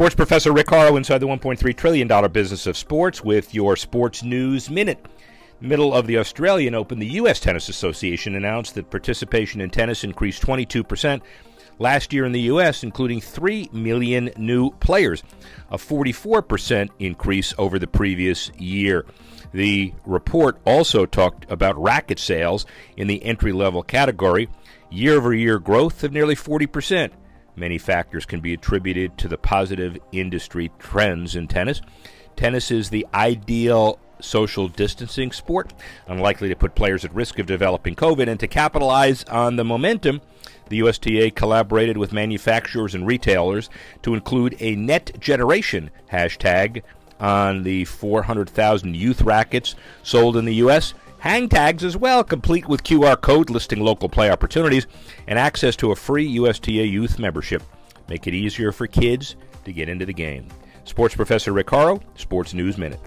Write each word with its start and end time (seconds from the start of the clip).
Sports 0.00 0.14
professor 0.14 0.50
Rick 0.50 0.72
inside 0.72 1.18
the 1.18 1.26
$1.3 1.26 1.76
trillion 1.76 2.32
business 2.32 2.66
of 2.66 2.74
sports 2.74 3.22
with 3.22 3.52
your 3.52 3.76
Sports 3.76 4.22
News 4.22 4.70
Minute. 4.70 5.04
Middle 5.60 5.92
of 5.92 6.06
the 6.06 6.16
Australian 6.16 6.74
Open, 6.74 6.98
the 6.98 7.06
U.S. 7.06 7.38
Tennis 7.38 7.68
Association 7.68 8.34
announced 8.34 8.76
that 8.76 8.88
participation 8.88 9.60
in 9.60 9.68
tennis 9.68 10.02
increased 10.02 10.42
22% 10.42 11.20
last 11.78 12.14
year 12.14 12.24
in 12.24 12.32
the 12.32 12.40
U.S., 12.40 12.82
including 12.82 13.20
3 13.20 13.68
million 13.74 14.30
new 14.38 14.70
players, 14.70 15.22
a 15.70 15.76
44% 15.76 16.88
increase 16.98 17.52
over 17.58 17.78
the 17.78 17.86
previous 17.86 18.50
year. 18.56 19.04
The 19.52 19.92
report 20.06 20.62
also 20.64 21.04
talked 21.04 21.44
about 21.52 21.76
racket 21.76 22.18
sales 22.18 22.64
in 22.96 23.06
the 23.06 23.22
entry 23.22 23.52
level 23.52 23.82
category, 23.82 24.48
year 24.88 25.16
over 25.16 25.34
year 25.34 25.58
growth 25.58 26.02
of 26.04 26.10
nearly 26.10 26.36
40%. 26.36 27.10
Many 27.60 27.76
factors 27.76 28.24
can 28.24 28.40
be 28.40 28.54
attributed 28.54 29.18
to 29.18 29.28
the 29.28 29.36
positive 29.36 29.98
industry 30.12 30.70
trends 30.78 31.36
in 31.36 31.46
tennis. 31.46 31.82
Tennis 32.34 32.70
is 32.70 32.88
the 32.88 33.06
ideal 33.12 33.98
social 34.18 34.66
distancing 34.66 35.30
sport, 35.30 35.74
unlikely 36.06 36.48
to 36.48 36.56
put 36.56 36.74
players 36.74 37.04
at 37.04 37.14
risk 37.14 37.38
of 37.38 37.44
developing 37.44 37.94
COVID. 37.94 38.28
And 38.28 38.40
to 38.40 38.48
capitalize 38.48 39.24
on 39.24 39.56
the 39.56 39.64
momentum, 39.64 40.22
the 40.70 40.78
USTA 40.78 41.32
collaborated 41.32 41.98
with 41.98 42.14
manufacturers 42.14 42.94
and 42.94 43.06
retailers 43.06 43.68
to 44.00 44.14
include 44.14 44.56
a 44.58 44.74
net 44.74 45.12
generation 45.20 45.90
hashtag 46.10 46.82
on 47.18 47.64
the 47.64 47.84
400,000 47.84 48.96
youth 48.96 49.20
rackets 49.20 49.74
sold 50.02 50.38
in 50.38 50.46
the 50.46 50.54
U.S 50.54 50.94
hang 51.20 51.48
tags 51.48 51.84
as 51.84 51.96
well, 51.96 52.24
complete 52.24 52.68
with 52.68 52.82
QR 52.82 53.20
code 53.20 53.50
listing 53.50 53.80
local 53.80 54.08
play 54.08 54.30
opportunities 54.30 54.86
and 55.26 55.38
access 55.38 55.76
to 55.76 55.92
a 55.92 55.96
free 55.96 56.26
USTA 56.26 56.86
youth 56.86 57.18
membership. 57.18 57.62
Make 58.08 58.26
it 58.26 58.34
easier 58.34 58.72
for 58.72 58.86
kids 58.86 59.36
to 59.64 59.72
get 59.72 59.88
into 59.88 60.04
the 60.04 60.12
game. 60.12 60.48
Sports 60.84 61.14
Professor 61.14 61.52
Rick 61.52 61.70
Horrow, 61.70 62.00
Sports 62.16 62.54
News 62.54 62.76
Minute. 62.76 63.00